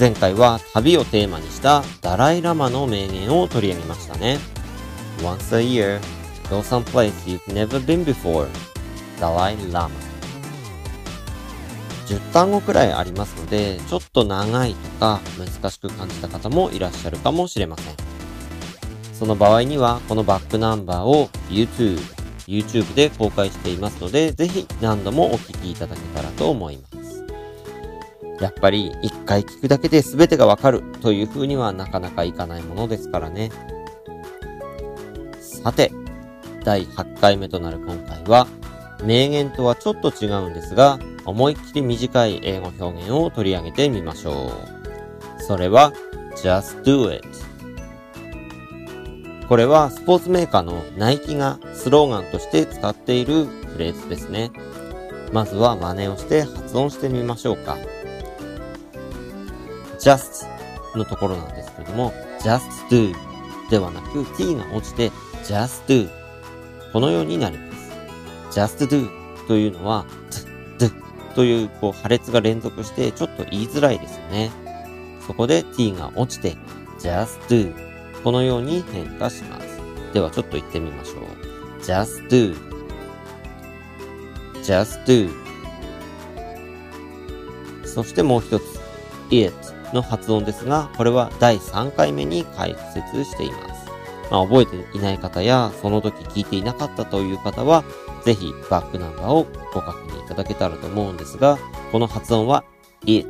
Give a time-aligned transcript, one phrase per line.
[0.00, 4.38] 前回は旅をテーマにしたダライラマの名言を取り上げましたね。
[5.18, 6.00] Once a year,
[6.48, 8.48] go someplace you've never been before.
[9.20, 9.90] ダライラマ。
[12.06, 17.94] 10単語くらいありますので、ちょっと長いとか難しく感じた方もいらっしゃるかもしれません。
[19.12, 22.00] その場合には、このバックナンバーを YouTube、
[22.46, 26.99] YouTube で公開していますので、ぜひ何度もお聞きいただけたらと思います。
[28.40, 33.50] やっぱり一回聞くだけで全てがわかるという風にはなかなかいかないものですからね。
[35.40, 35.92] さて、
[36.64, 38.46] 第8回目となる今回は、
[39.04, 44.52] 名言とはちょっと違うんですが、思いっきり短い英語表現を取り上げてみましょ
[45.38, 45.42] う。
[45.42, 45.92] それは、
[46.36, 47.26] just do it。
[49.48, 54.52] これはスポーツメーカーのナイキがスローガンとして使っているフレーズですね。
[55.32, 57.76] まずは真似をして発音してみましょうか。
[60.00, 60.46] Just
[60.96, 63.14] のところなんですけども、just do
[63.70, 65.10] ではなく t が落ちて
[65.44, 66.08] just do
[66.92, 67.72] このようになりま
[68.50, 68.58] す。
[68.58, 69.08] just do
[69.46, 70.04] というのは
[70.78, 70.92] t, d
[71.34, 74.50] というこう破裂が連続してちょっと言いづらいですよね。
[75.26, 76.56] そこで t が落ちて
[76.98, 77.72] just do
[78.24, 79.80] このように変化します。
[80.12, 81.24] ではちょっと言ってみましょう。
[81.82, 82.56] just do
[84.62, 85.30] just do
[87.84, 88.62] そしてもう一つ
[89.30, 89.52] it
[89.94, 93.90] の発音ですが、これは第3回目に解説しています。
[94.30, 97.84] まあ、覚えていない方や、その時聞いていなかったという方は、
[98.24, 101.58] ぜひバックナンバーをご確認いただけたらと思うんですが、
[101.90, 102.64] この発音は
[103.06, 103.28] it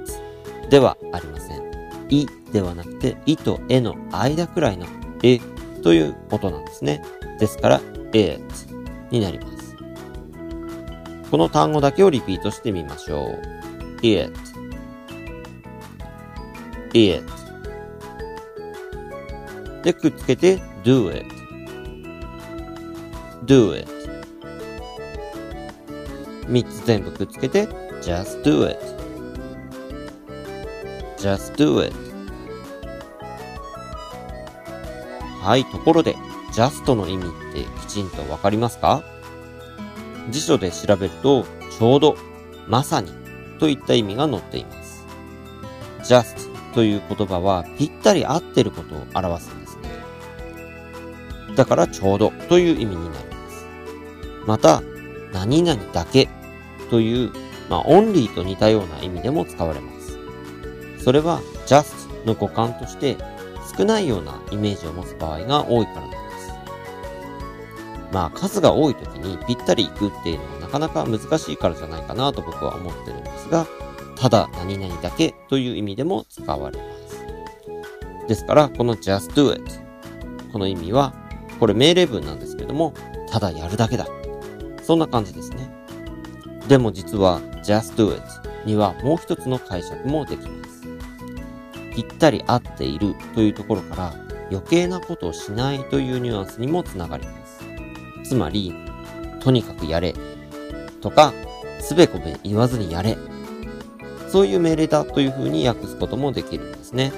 [0.68, 1.60] ではありません。
[2.08, 4.86] いではなくて、いとえの間くらいの
[5.22, 5.40] え
[5.82, 7.02] という音なんですね。
[7.38, 7.80] ですから、
[8.12, 8.42] it
[9.10, 9.76] になります。
[11.30, 13.40] この単語だけをリピートしてみましょう。
[14.02, 14.32] it
[16.94, 17.24] it
[19.82, 21.26] で、くっつけて do it
[23.44, 23.88] do it
[26.48, 27.66] 三つ全部くっつけて
[28.02, 28.78] just do it
[31.16, 31.94] just do it
[35.42, 36.16] はい、ところで
[36.52, 39.02] just の意味ってきちんとわかりますか？
[40.30, 42.16] 辞書で調べるとちょうど、
[42.68, 43.10] まさに
[43.58, 45.06] といった意味が載っています。
[46.02, 49.90] just という言葉はぴったり合ってることを表すんですね。
[51.56, 53.66] だからちょうどという意味になります。
[54.46, 54.82] また、
[55.32, 56.28] 何々だけ
[56.90, 57.32] という、
[57.68, 61.04] まあ、only と似たような意味でも使われます。
[61.04, 61.92] それは just
[62.26, 63.16] の語感として
[63.76, 66.20] 少ないようなイメージを持つ場合が多いからなんです。
[68.12, 73.66] まあ数が多い時にぴったり行くっていうのはなかなか難しいからじゃないかなと僕は思ってるんですが、
[74.20, 78.28] ただ何々だけという意味でも使われます。
[78.28, 79.62] ですから、この just do it。
[80.52, 81.14] この意味は、
[81.58, 82.92] これ命令文なんですけども、
[83.30, 84.06] ただやるだけだ。
[84.82, 85.70] そんな感じですね。
[86.68, 88.22] でも実は just do it
[88.66, 90.82] にはもう一つの解釈もできます。
[91.94, 94.14] ぴったり合っているというところから
[94.50, 97.64] 余計なことをしないというニュアンスにもつながります。
[98.24, 98.74] つまり、
[99.40, 100.14] とにかくやれ
[101.00, 101.32] とか、
[101.80, 103.16] すべこべ言わずにやれ
[104.30, 107.12] そういう命令だという風に訳すこともできるんですね。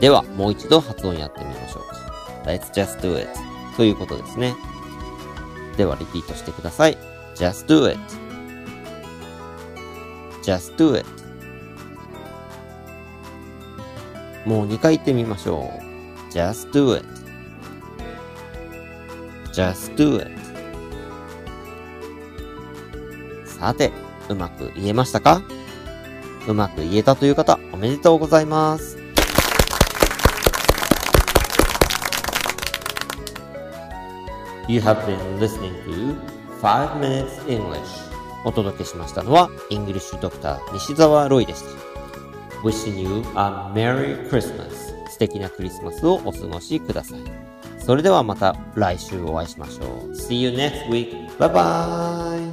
[0.00, 1.96] では、もう一度発音やってみましょうか。
[2.44, 3.28] Let's just do it
[3.76, 4.54] ということですね。
[5.76, 6.98] では、リピートしてください。
[7.34, 7.98] just do it
[10.42, 11.06] just do it
[14.46, 15.70] もう2回言ってみましょ
[16.30, 16.32] う。
[16.32, 17.06] just do it
[19.52, 20.30] just do it
[23.46, 23.92] さて、
[24.28, 25.42] うまく言えましたか？
[26.48, 28.98] うまく言えたという方、おめでとうございます。
[34.68, 36.16] You have been listening to
[36.62, 38.10] 5 Minutes English
[38.44, 41.70] お届けしましたのは、イングリッシュドクター西澤ロイでした。
[42.62, 44.70] Wishing you a Merry Christmas
[45.10, 47.20] 素敵なクリスマスをお過ごしください。
[47.78, 50.12] それではまた来週お会いしましょう。
[50.12, 51.28] See you next week.
[51.38, 52.49] Bye bye!